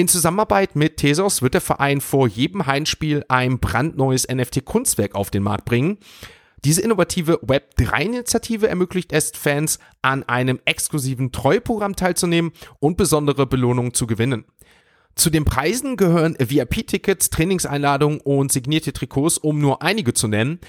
In 0.00 0.08
Zusammenarbeit 0.08 0.76
mit 0.76 0.96
Tesos 0.96 1.42
wird 1.42 1.52
der 1.52 1.60
Verein 1.60 2.00
vor 2.00 2.26
jedem 2.26 2.64
Heimspiel 2.64 3.22
ein 3.28 3.58
brandneues 3.58 4.26
NFT-Kunstwerk 4.26 5.14
auf 5.14 5.30
den 5.30 5.42
Markt 5.42 5.66
bringen. 5.66 5.98
Diese 6.64 6.80
innovative 6.80 7.40
Web3-Initiative 7.44 8.66
ermöglicht 8.66 9.12
es 9.12 9.32
Fans, 9.34 9.78
an 10.00 10.22
einem 10.22 10.58
exklusiven 10.64 11.32
Treueprogramm 11.32 11.96
teilzunehmen 11.96 12.52
und 12.78 12.96
besondere 12.96 13.46
Belohnungen 13.46 13.92
zu 13.92 14.06
gewinnen. 14.06 14.46
Zu 15.16 15.28
den 15.28 15.44
Preisen 15.44 15.98
gehören 15.98 16.34
VIP-Tickets, 16.38 17.28
Trainingseinladungen 17.28 18.22
und 18.22 18.50
signierte 18.50 18.94
Trikots, 18.94 19.36
um 19.36 19.60
nur 19.60 19.82
einige 19.82 20.14
zu 20.14 20.28
nennen. 20.28 20.60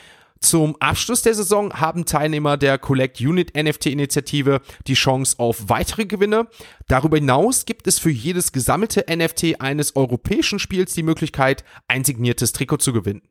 Zum 0.42 0.76
Abschluss 0.80 1.22
der 1.22 1.36
Saison 1.36 1.72
haben 1.74 2.06
Teilnehmer 2.06 2.58
der 2.58 2.80
Collect 2.80 3.22
Unit 3.22 3.56
NFT 3.56 3.86
Initiative 3.88 4.62
die 4.88 4.96
Chance 4.96 5.38
auf 5.38 5.70
weitere 5.70 6.06
Gewinne. 6.06 6.48
Darüber 6.88 7.18
hinaus 7.18 7.66
gibt 7.66 7.86
es 7.86 8.00
für 8.00 8.10
jedes 8.10 8.52
gesammelte 8.52 9.06
NFT 9.08 9.62
eines 9.62 9.96
europäischen 9.96 10.58
Spiels 10.58 10.96
die 10.96 11.04
Möglichkeit, 11.04 11.64
ein 11.88 12.04
signiertes 12.04 12.54
Trikot 12.54 12.78
zu 12.78 12.92
gewinnen. 12.92 13.22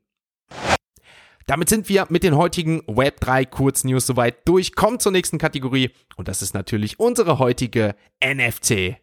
Damit 1.47 1.69
sind 1.69 1.89
wir 1.89 2.07
mit 2.11 2.23
den 2.23 2.37
heutigen 2.37 2.83
Web3 2.83 3.45
Kurznews 3.45 4.07
soweit 4.07 4.47
durch. 4.47 4.77
Kommt 4.77 5.03
zur 5.03 5.11
nächsten 5.11 5.39
Kategorie 5.39 5.91
und 6.15 6.29
das 6.29 6.43
ist 6.43 6.55
natürlich 6.55 7.01
unsere 7.01 7.41
heutige 7.41 7.97
NFT 8.25 8.99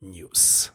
News. 0.00 0.72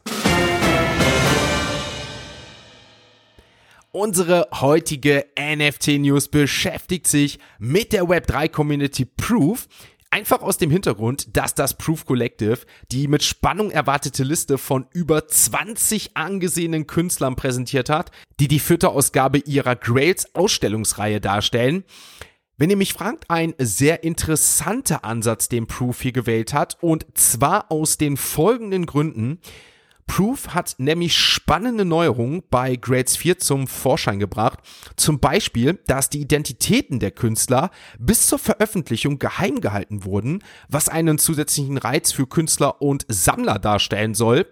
Unsere 3.92 4.46
heutige 4.52 5.26
NFT-News 5.36 6.28
beschäftigt 6.28 7.08
sich 7.08 7.40
mit 7.58 7.92
der 7.92 8.04
Web3-Community 8.04 9.04
Proof. 9.04 9.66
Einfach 10.12 10.42
aus 10.42 10.58
dem 10.58 10.70
Hintergrund, 10.70 11.36
dass 11.36 11.56
das 11.56 11.76
Proof 11.76 12.06
Collective 12.06 12.60
die 12.92 13.08
mit 13.08 13.24
Spannung 13.24 13.72
erwartete 13.72 14.22
Liste 14.22 14.58
von 14.58 14.86
über 14.92 15.26
20 15.26 16.16
angesehenen 16.16 16.86
Künstlern 16.86 17.34
präsentiert 17.34 17.88
hat, 17.88 18.12
die 18.38 18.46
die 18.46 18.60
vierte 18.60 18.90
Ausgabe 18.90 19.38
ihrer 19.38 19.74
Grails 19.74 20.36
Ausstellungsreihe 20.36 21.20
darstellen. 21.20 21.82
Wenn 22.58 22.70
ihr 22.70 22.76
mich 22.76 22.92
fragt, 22.92 23.24
ein 23.28 23.54
sehr 23.58 24.04
interessanter 24.04 25.04
Ansatz, 25.04 25.48
den 25.48 25.66
Proof 25.66 26.00
hier 26.00 26.12
gewählt 26.12 26.52
hat, 26.52 26.76
und 26.80 27.06
zwar 27.18 27.72
aus 27.72 27.98
den 27.98 28.16
folgenden 28.16 28.86
Gründen. 28.86 29.40
Proof 30.10 30.48
hat 30.48 30.74
nämlich 30.78 31.16
spannende 31.16 31.84
Neuerungen 31.84 32.42
bei 32.50 32.74
Grades 32.74 33.16
4 33.16 33.38
zum 33.38 33.68
Vorschein 33.68 34.18
gebracht. 34.18 34.58
Zum 34.96 35.20
Beispiel, 35.20 35.78
dass 35.86 36.10
die 36.10 36.20
Identitäten 36.20 36.98
der 36.98 37.12
Künstler 37.12 37.70
bis 37.96 38.26
zur 38.26 38.40
Veröffentlichung 38.40 39.20
geheim 39.20 39.60
gehalten 39.60 40.04
wurden, 40.04 40.42
was 40.68 40.88
einen 40.88 41.18
zusätzlichen 41.18 41.78
Reiz 41.78 42.10
für 42.10 42.26
Künstler 42.26 42.82
und 42.82 43.06
Sammler 43.06 43.60
darstellen 43.60 44.14
soll. 44.14 44.46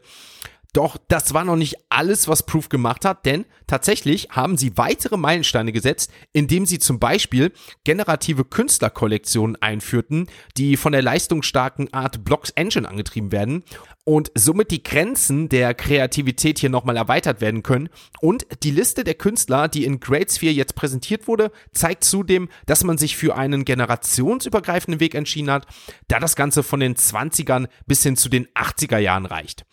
Doch 0.79 0.97
das 1.09 1.35
war 1.35 1.43
noch 1.43 1.57
nicht 1.57 1.75
alles, 1.89 2.29
was 2.29 2.47
Proof 2.47 2.69
gemacht 2.69 3.05
hat, 3.05 3.27
denn 3.27 3.47
tatsächlich 3.67 4.29
haben 4.31 4.57
sie 4.57 4.77
weitere 4.77 5.17
Meilensteine 5.17 5.73
gesetzt, 5.73 6.13
indem 6.33 6.67
sie 6.67 6.79
zum 6.79 7.01
Beispiel 7.01 7.51
generative 7.83 8.45
Künstlerkollektionen 8.45 9.61
einführten, 9.61 10.29
die 10.57 10.77
von 10.77 10.93
der 10.93 11.03
leistungsstarken 11.03 11.93
Art 11.93 12.25
Blocks 12.25 12.51
Engine 12.51 12.89
angetrieben 12.89 13.33
werden 13.33 13.65
und 14.05 14.31
somit 14.37 14.71
die 14.71 14.85
Grenzen 14.85 15.49
der 15.49 15.75
Kreativität 15.75 16.61
hier 16.61 16.71
nochmal 16.71 16.97
erweitert 16.97 17.41
werden 17.41 17.65
können. 17.65 17.89
Und 18.21 18.47
die 18.63 18.71
Liste 18.71 19.03
der 19.03 19.15
Künstler, 19.15 19.67
die 19.67 19.85
in 19.85 19.99
Grade 19.99 20.33
4 20.33 20.53
jetzt 20.53 20.77
präsentiert 20.77 21.27
wurde, 21.27 21.51
zeigt 21.75 22.05
zudem, 22.05 22.49
dass 22.67 22.85
man 22.85 22.99
sich 22.99 23.17
für 23.17 23.37
einen 23.37 23.65
generationsübergreifenden 23.65 25.01
Weg 25.01 25.17
entschieden 25.17 25.51
hat, 25.51 25.67
da 26.07 26.21
das 26.21 26.37
Ganze 26.37 26.63
von 26.63 26.79
den 26.79 26.95
20ern 26.95 27.67
bis 27.89 28.05
hin 28.05 28.15
zu 28.15 28.29
den 28.29 28.47
80er 28.55 28.99
Jahren 28.99 29.27
reicht. 29.27 29.67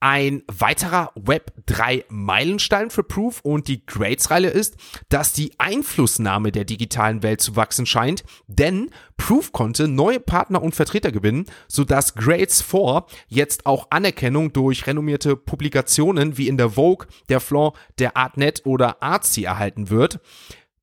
Ein 0.00 0.44
weiterer 0.46 1.10
Web 1.16 1.52
3 1.66 2.04
Meilenstein 2.08 2.90
für 2.90 3.02
Proof 3.02 3.40
und 3.42 3.66
die 3.66 3.84
Grades-Reihe 3.84 4.46
ist, 4.46 4.76
dass 5.08 5.32
die 5.32 5.58
Einflussnahme 5.58 6.52
der 6.52 6.64
digitalen 6.64 7.24
Welt 7.24 7.40
zu 7.40 7.56
wachsen 7.56 7.84
scheint, 7.84 8.22
denn 8.46 8.90
Proof 9.16 9.50
konnte 9.50 9.88
neue 9.88 10.20
Partner 10.20 10.62
und 10.62 10.76
Vertreter 10.76 11.10
gewinnen, 11.10 11.46
sodass 11.66 12.14
Grades 12.14 12.62
4 12.62 13.06
jetzt 13.26 13.66
auch 13.66 13.88
Anerkennung 13.90 14.52
durch 14.52 14.86
renommierte 14.86 15.34
Publikationen 15.34 16.38
wie 16.38 16.46
in 16.46 16.58
der 16.58 16.70
Vogue, 16.70 17.08
der 17.28 17.40
Flaw, 17.40 17.76
der 17.98 18.16
Artnet 18.16 18.66
oder 18.66 19.02
Artsy 19.02 19.42
erhalten 19.42 19.90
wird. 19.90 20.20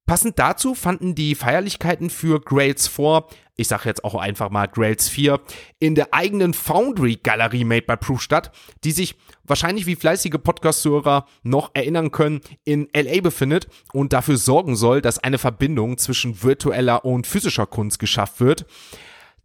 Passend 0.05 0.37
dazu 0.37 0.75
fanden 0.75 1.15
die 1.15 1.33
Feierlichkeiten 1.33 2.11
für 2.11 2.39
Grails 2.39 2.87
4, 2.87 3.25
ich 3.55 3.67
sage 3.67 3.89
jetzt 3.89 4.03
auch 4.03 4.13
einfach 4.13 4.51
mal 4.51 4.67
Grails 4.67 5.09
4, 5.09 5.39
in 5.79 5.95
der 5.95 6.13
eigenen 6.13 6.53
Foundry-Galerie 6.53 7.63
Made 7.63 7.87
by 7.87 7.97
Proof 7.97 8.21
statt, 8.21 8.51
die 8.83 8.91
sich 8.91 9.15
wahrscheinlich 9.45 9.87
wie 9.87 9.95
fleißige 9.95 10.37
Podcast-Hörer 10.43 11.25
noch 11.41 11.71
erinnern 11.73 12.11
können, 12.11 12.41
in 12.65 12.87
LA 12.95 13.21
befindet 13.21 13.67
und 13.93 14.13
dafür 14.13 14.37
sorgen 14.37 14.75
soll, 14.75 15.01
dass 15.01 15.17
eine 15.17 15.39
Verbindung 15.39 15.97
zwischen 15.97 16.43
virtueller 16.43 17.03
und 17.03 17.25
physischer 17.25 17.65
Kunst 17.65 17.97
geschafft 17.97 18.39
wird. 18.39 18.67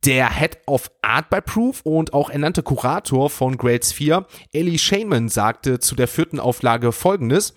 Der 0.04 0.30
Head 0.30 0.58
of 0.66 0.90
Art 1.00 1.30
by 1.30 1.40
Proof 1.40 1.80
und 1.84 2.12
auch 2.12 2.28
ernannte 2.28 2.62
Kurator 2.62 3.30
von 3.30 3.56
Grades 3.56 3.92
4, 3.92 4.26
Ellie 4.52 4.78
Shaman, 4.78 5.30
sagte 5.30 5.78
zu 5.78 5.94
der 5.94 6.08
vierten 6.08 6.38
Auflage 6.38 6.92
folgendes. 6.92 7.54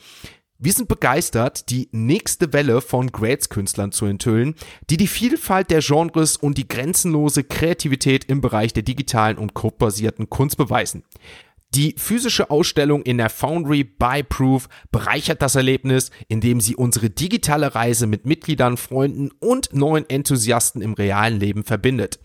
Wir 0.66 0.72
sind 0.72 0.88
begeistert, 0.88 1.70
die 1.72 1.90
nächste 1.92 2.54
Welle 2.54 2.80
von 2.80 3.12
Grades-Künstlern 3.12 3.92
zu 3.92 4.06
enthüllen, 4.06 4.56
die 4.90 4.96
die 4.96 5.08
Vielfalt 5.08 5.70
der 5.70 5.82
Genres 5.82 6.38
und 6.38 6.58
die 6.58 6.70
grenzenlose 6.70 7.44
Kreativität 7.44 8.24
im 8.30 8.40
Bereich 8.40 8.72
der 8.72 8.84
digitalen 8.84 9.38
und 9.38 9.54
codebasierten 9.54 10.30
Kunst 10.30 10.56
beweisen. 10.56 11.04
Die 11.76 11.96
physische 11.98 12.50
Ausstellung 12.50 13.04
in 13.04 13.18
der 13.18 13.30
Foundry 13.30 13.84
by 13.84 14.24
Proof 14.24 14.70
bereichert 14.90 15.42
das 15.42 15.56
Erlebnis, 15.56 16.12
indem 16.30 16.62
sie 16.62 16.78
unsere 16.78 17.10
digitale 17.10 17.76
Reise 17.76 18.08
mit 18.08 18.26
Mitgliedern, 18.26 18.78
Freunden 18.78 19.32
und 19.42 19.74
neuen 19.74 20.10
Enthusiasten 20.10 20.82
im 20.82 20.94
realen 20.94 21.42
Leben 21.42 21.66
verbindet. 21.66 22.22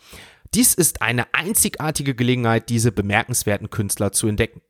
Dies 0.55 0.75
ist 0.75 1.03
eine 1.03 1.35
einzigartige 1.35 2.15
Gelegenheit, 2.15 2.69
diese 2.69 2.93
bemerkenswerten 2.93 3.69
Künstler 3.69 4.13
zu 4.13 4.29
entdecken. 4.29 4.61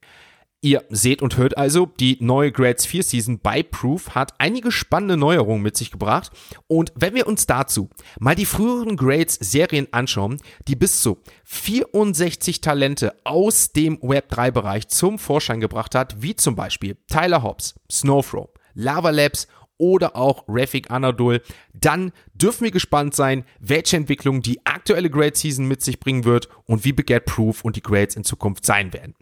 Ihr 0.61 0.85
seht 0.89 1.23
und 1.23 1.37
hört 1.37 1.57
also, 1.57 1.87
die 1.87 2.17
neue 2.21 2.51
Grades 2.51 2.85
4 2.85 3.05
Season 3.05 3.39
bei 3.39 3.63
Proof 3.63 4.17
hat 4.17 4.35
einige 4.39 4.73
spannende 4.73 5.17
Neuerungen 5.17 5.63
mit 5.63 5.77
sich 5.77 5.93
gebracht. 5.93 6.33
Und 6.67 6.93
wenn 6.97 7.15
wir 7.15 7.29
uns 7.29 7.47
dazu 7.47 7.89
mal 8.19 8.35
die 8.35 8.45
früheren 8.45 8.97
Grades 8.97 9.35
Serien 9.35 9.87
anschauen, 9.93 10.41
die 10.67 10.75
bis 10.75 11.01
zu 11.01 11.19
64 11.45 12.61
Talente 12.61 13.15
aus 13.23 13.73
dem 13.73 14.01
Web 14.03 14.31
3 14.31 14.51
Bereich 14.51 14.89
zum 14.89 15.21
Vorschein 15.21 15.61
gebracht 15.61 15.95
hat, 15.95 16.23
wie 16.23 16.35
zum 16.35 16.57
Beispiel 16.57 16.97
Tyler 17.07 17.45
Hobbs, 17.45 17.77
Snowflow, 17.89 18.53
Lava 18.75 19.11
Labs 19.11 19.47
oder 19.77 20.17
auch 20.17 20.43
Rafik 20.49 20.91
Anadol, 20.91 21.41
dann 21.73 22.11
dürfen 22.35 22.65
wir 22.65 22.73
gespannt 22.73 23.15
sein, 23.15 23.45
welche 23.61 23.97
Entwicklung 23.97 24.43
die 24.43 24.67
aktuelle 24.67 25.09
Grade 25.09 25.37
Season 25.37 25.69
mit 25.69 25.83
sich 25.83 26.01
bringen 26.01 26.25
wird 26.25 26.49
und 26.65 26.85
wie 26.85 26.93
Beget 26.93 27.27
Proof 27.27 27.65
und 27.65 27.77
die 27.77 27.83
Grades 27.83 28.17
in 28.17 28.25
Zukunft 28.25 28.67
sein 28.67 28.93
werden. 28.93 29.15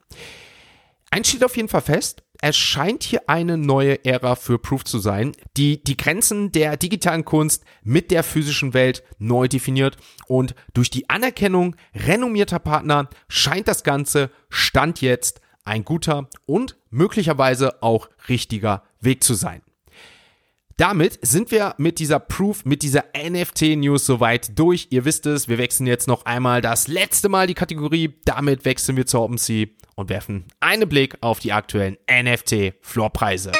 Eins 1.10 1.28
steht 1.28 1.44
auf 1.44 1.56
jeden 1.56 1.68
Fall 1.68 1.82
fest, 1.82 2.22
es 2.42 2.56
scheint 2.56 3.02
hier 3.02 3.28
eine 3.28 3.56
neue 3.56 4.04
Ära 4.04 4.36
für 4.36 4.58
Proof 4.58 4.84
zu 4.84 4.98
sein, 4.98 5.32
die 5.56 5.82
die 5.82 5.96
Grenzen 5.96 6.52
der 6.52 6.76
digitalen 6.76 7.25
Kunst 7.25 7.64
mit 7.82 8.10
der 8.10 8.22
physischen 8.22 8.75
Welt 8.75 9.02
neu 9.18 9.48
definiert 9.48 9.96
und 10.26 10.54
durch 10.75 10.90
die 10.90 11.08
Anerkennung 11.08 11.76
renommierter 11.94 12.58
Partner 12.58 13.08
scheint 13.28 13.68
das 13.68 13.84
Ganze 13.84 14.30
Stand 14.50 15.00
jetzt 15.00 15.40
ein 15.64 15.84
guter 15.84 16.28
und 16.44 16.76
möglicherweise 16.90 17.82
auch 17.82 18.08
richtiger 18.28 18.82
Weg 19.00 19.25
zu 19.25 19.34
sein. 19.34 19.62
Damit 20.78 21.18
sind 21.23 21.52
wir 21.52 21.75
mit 21.78 21.99
dieser 21.99 22.21
Proof, 22.21 22.66
mit 22.66 22.83
dieser 22.83 23.04
NFT-News 23.16 24.04
soweit 24.04 24.59
durch. 24.59 24.88
Ihr 24.90 25.06
wisst 25.06 25.25
es, 25.25 25.49
wir 25.49 25.56
wechseln 25.56 25.87
jetzt 25.87 26.06
noch 26.06 26.26
einmal 26.26 26.61
das 26.61 26.87
letzte 26.87 27.30
Mal 27.30 27.47
die 27.47 27.54
Kategorie. 27.54 28.12
Damit 28.26 28.66
wechseln 28.66 28.99
wir 28.99 29.06
zur 29.06 29.23
OpenSea 29.23 29.68
und 29.95 30.11
werfen 30.11 30.45
einen 30.61 30.87
Blick 30.87 31.16
auf 31.23 31.38
die 31.38 31.54
aktuellen 31.54 31.97
NFT-Floorpreise. 32.12 33.52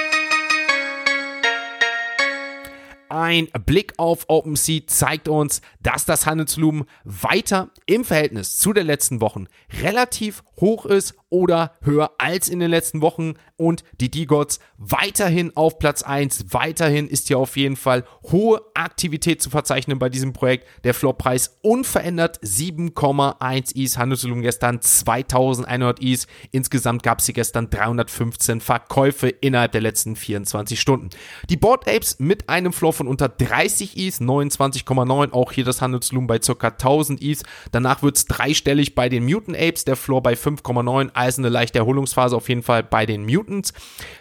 Ein 3.09 3.49
Blick 3.65 3.95
auf 3.97 4.27
OpenSea 4.29 4.83
zeigt 4.87 5.29
uns, 5.29 5.63
dass 5.81 6.05
das 6.05 6.27
Handelsvolumen 6.27 6.85
weiter 7.05 7.71
im 7.87 8.05
Verhältnis 8.05 8.59
zu 8.59 8.75
den 8.75 8.87
letzten 8.87 9.23
Wochen 9.23 9.47
relativ 9.81 10.45
hoch 10.61 10.85
ist 10.85 11.15
oder 11.30 11.73
höher 11.83 12.12
als 12.18 12.49
in 12.49 12.61
den 12.61 12.71
letzten 12.71 13.00
Wochen 13.00 13.35
und 13.56 13.83
die 14.00 14.11
D-Gods 14.11 14.61
weiterhin 14.76 15.56
auf 15.56 15.78
Platz 15.78 16.02
1. 16.02 16.52
Weiterhin 16.52 17.09
ist 17.09 17.28
hier 17.28 17.38
auf 17.38 17.56
jeden 17.56 17.76
Fall 17.76 18.04
hohe 18.30 18.61
Aktivität 18.75 19.42
zu 19.42 19.50
verzeichnen 19.50 19.99
bei 19.99 20.09
diesem 20.09 20.33
Projekt. 20.33 20.66
Der 20.85 20.95
Floorpreis 20.95 21.59
unverändert 21.62 22.38
7,1 22.40 23.75
Is, 23.75 23.99
Handelsvolumen 23.99 24.42
gestern 24.42 24.80
2100 24.80 26.00
Is. 26.00 26.26
Insgesamt 26.52 27.02
gab 27.02 27.21
es 27.21 27.26
hier 27.26 27.35
gestern 27.35 27.71
315 27.71 28.61
Verkäufe 28.61 29.28
innerhalb 29.28 29.73
der 29.73 29.80
letzten 29.80 30.16
24 30.16 30.80
Stunden. 30.80 31.11
Die 31.49 31.56
Board 31.56 31.88
Apes 31.88 32.18
mit 32.18 32.49
einem 32.49 32.73
Floor 32.73 32.92
von 32.92 33.09
unter 33.09 33.28
30 33.28 33.97
Is, 33.97 34.21
29,9, 34.21 35.33
auch 35.33 35.52
hier 35.52 35.64
das 35.64 35.80
Handelsvolumen 35.80 36.28
bei 36.28 36.38
ca. 36.38 36.68
1000 36.68 37.23
Is. 37.23 37.42
Danach 37.73 38.02
wird 38.02 38.16
es 38.16 38.26
dreistellig 38.26 38.95
bei 38.95 39.09
den 39.09 39.25
Mutant 39.25 39.56
Apes, 39.56 39.85
der 39.85 39.97
Floor 39.97 40.23
bei 40.23 40.35
5,9, 40.35 41.11
also 41.17 41.41
eine 41.41 41.49
leichte 41.49 41.79
Erholungsphase 41.79 42.37
auf 42.37 42.49
jeden 42.49 42.63
Fall 42.63 42.83
bei 42.83 43.07
den 43.07 43.25
Mutants. 43.25 43.73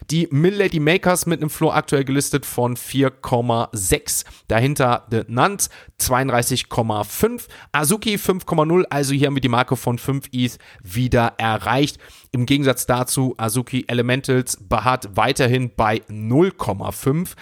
Die 0.10 0.28
Mill 0.32 0.70
Makers 0.80 1.26
mit 1.26 1.42
einem 1.42 1.50
Floor 1.50 1.76
aktuell 1.76 2.04
gelistet 2.04 2.46
von 2.46 2.76
4,6. 2.76 4.26
Dahinter 4.48 5.06
The 5.10 5.22
Nuns 5.28 5.70
32,5. 6.00 7.48
Azuki 7.72 8.16
5,0, 8.16 8.84
also 8.90 9.14
hier 9.14 9.28
haben 9.28 9.36
wir 9.36 9.42
die 9.42 9.50
Marke 9.50 9.76
von 9.76 9.98
5 9.98 10.30
ETH 10.32 10.58
wieder 10.82 11.34
erreicht. 11.38 12.00
Im 12.32 12.46
Gegensatz 12.46 12.86
dazu, 12.86 13.34
Azuki 13.38 13.86
Elementals 13.88 14.58
beharrt 14.62 15.10
weiterhin 15.16 15.72
bei 15.76 16.02
0,5. 16.10 17.36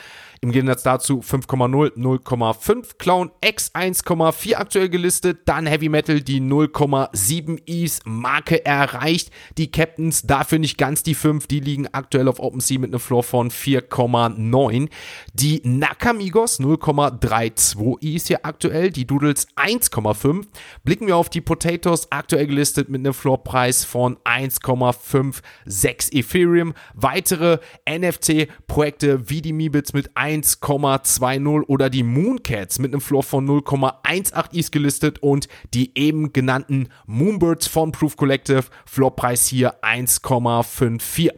Im 0.44 0.52
Gegensatz 0.52 0.84
dazu 0.84 1.22
5,0, 1.22 1.96
0,5 1.96 2.98
Clown 2.98 3.32
X 3.40 3.72
1,4 3.74 4.56
aktuell 4.56 4.90
gelistet. 4.90 5.44
Dann 5.46 5.66
Heavy 5.66 5.88
Metal 5.88 6.20
die 6.20 6.42
0,7 6.42 7.62
Is 7.66 8.02
Marke 8.04 8.66
erreicht. 8.66 9.32
Die 9.58 9.72
Captains 9.72 10.24
dafür 10.24 10.60
nicht 10.60 10.78
ganz 10.78 11.02
die 11.02 11.16
5. 11.16 11.48
Die 11.48 11.62
liegen 11.62 11.88
aktuell 11.94 12.28
auf 12.28 12.42
OpenSea 12.42 12.78
mit 12.78 12.90
einem 12.90 13.00
Floor 13.00 13.24
von 13.24 13.52
4,9. 13.52 14.90
Die 15.32 15.62
Nakamigos 15.64 16.60
0,32 16.60 18.02
Is 18.02 18.28
hier 18.28 18.46
aktuell. 18.46 18.92
Die 18.92 19.08
Doodles 19.08 19.48
1,5. 19.56 20.46
Blicken 20.84 21.08
wir 21.08 21.16
auf 21.16 21.30
die 21.30 21.40
Potatoes 21.40 22.12
aktuell 22.12 22.48
gelistet 22.48 22.90
mit 22.90 23.00
einem 23.00 23.14
Floorpreis 23.14 23.86
von 23.86 24.18
1,56 24.26 26.12
Ethereum. 26.12 26.74
Weitere 26.96 27.60
NFT-Projekte 27.90 29.30
wie 29.30 29.42
die 29.42 29.54
Meebits 29.54 29.94
mit 29.94 30.12
1 30.18 30.33
1,20 30.42 31.66
oder 31.68 31.90
die 31.90 32.04
Mooncats 32.04 32.80
mit 32.80 32.94
einem 32.94 33.02
Floor 33.02 33.24
von 33.24 33.48
0,18 33.48 34.54
ist 34.54 34.72
gelistet 34.72 35.20
und 35.20 35.48
die 35.74 35.98
eben 35.98 36.34
genannten 36.34 36.90
Moonbirds 37.06 37.68
von 37.68 37.92
Proof 37.92 38.18
Collective, 38.18 38.64
Floorpreis 38.86 39.48
hier 39.48 39.84
1,54. 39.84 41.32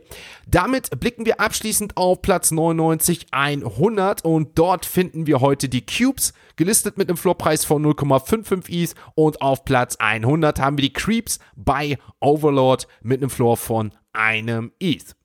Damit 0.47 0.99
blicken 0.99 1.25
wir 1.25 1.39
abschließend 1.39 1.97
auf 1.97 2.21
Platz 2.21 2.51
99 2.51 3.27
100 3.31 4.23
und 4.23 4.57
dort 4.57 4.85
finden 4.85 5.27
wir 5.27 5.41
heute 5.41 5.67
die 5.67 5.85
Cubes, 5.85 6.33
gelistet 6.55 6.97
mit 6.97 7.09
einem 7.09 7.17
Floorpreis 7.17 7.65
von 7.65 7.85
0,55 7.85 8.69
Is 8.69 8.95
und 9.15 9.41
auf 9.41 9.65
Platz 9.65 9.97
100 9.97 10.59
haben 10.59 10.77
wir 10.77 10.83
die 10.83 10.93
Creeps 10.93 11.39
bei 11.55 11.97
Overlord 12.19 12.87
mit 13.01 13.21
einem 13.21 13.29
Floor 13.29 13.57
von 13.57 13.91
einem 14.13 14.71
ETH. 14.79 15.15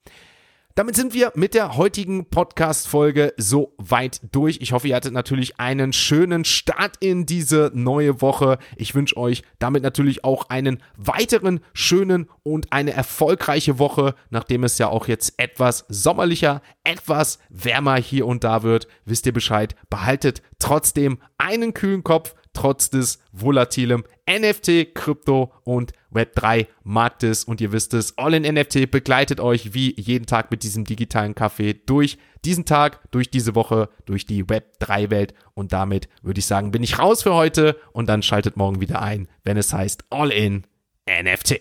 Damit 0.80 0.96
sind 0.96 1.12
wir 1.12 1.30
mit 1.34 1.52
der 1.52 1.76
heutigen 1.76 2.24
Podcast-Folge 2.30 3.34
so 3.36 3.74
weit 3.76 4.18
durch. 4.32 4.60
Ich 4.62 4.72
hoffe, 4.72 4.88
ihr 4.88 4.96
hattet 4.96 5.12
natürlich 5.12 5.60
einen 5.60 5.92
schönen 5.92 6.46
Start 6.46 6.96
in 7.00 7.26
diese 7.26 7.70
neue 7.74 8.22
Woche. 8.22 8.56
Ich 8.76 8.94
wünsche 8.94 9.18
euch 9.18 9.42
damit 9.58 9.82
natürlich 9.82 10.24
auch 10.24 10.48
einen 10.48 10.82
weiteren 10.96 11.60
schönen 11.74 12.30
und 12.44 12.72
eine 12.72 12.94
erfolgreiche 12.94 13.78
Woche, 13.78 14.14
nachdem 14.30 14.64
es 14.64 14.78
ja 14.78 14.88
auch 14.88 15.06
jetzt 15.06 15.34
etwas 15.36 15.84
sommerlicher, 15.90 16.62
etwas 16.82 17.40
wärmer 17.50 17.96
hier 17.96 18.26
und 18.26 18.42
da 18.42 18.62
wird. 18.62 18.88
Wisst 19.04 19.26
ihr 19.26 19.34
Bescheid? 19.34 19.76
Behaltet 19.90 20.40
trotzdem 20.58 21.18
einen 21.36 21.74
kühlen 21.74 22.04
Kopf, 22.04 22.34
trotz 22.52 22.90
des 22.90 23.18
volatilen 23.32 24.04
NFT, 24.28 24.94
Krypto 24.94 25.52
und 25.64 25.92
Web3 26.12 26.66
Marktes. 26.82 27.44
Und 27.44 27.60
ihr 27.60 27.72
wisst 27.72 27.94
es, 27.94 28.16
All 28.18 28.34
in 28.34 28.42
NFT 28.42 28.90
begleitet 28.90 29.40
euch 29.40 29.74
wie 29.74 29.94
jeden 30.00 30.26
Tag 30.26 30.50
mit 30.50 30.62
diesem 30.62 30.84
digitalen 30.84 31.34
Kaffee 31.34 31.74
durch 31.74 32.18
diesen 32.44 32.64
Tag, 32.64 33.00
durch 33.10 33.30
diese 33.30 33.54
Woche, 33.54 33.88
durch 34.04 34.26
die 34.26 34.44
Web3 34.44 35.10
Welt. 35.10 35.34
Und 35.54 35.72
damit 35.72 36.08
würde 36.22 36.38
ich 36.38 36.46
sagen, 36.46 36.70
bin 36.70 36.82
ich 36.82 36.98
raus 36.98 37.22
für 37.22 37.34
heute 37.34 37.76
und 37.92 38.08
dann 38.08 38.22
schaltet 38.22 38.56
morgen 38.56 38.80
wieder 38.80 39.02
ein, 39.02 39.28
wenn 39.44 39.56
es 39.56 39.72
heißt 39.72 40.04
All 40.10 40.30
in 40.30 40.66
NFT. 41.08 41.60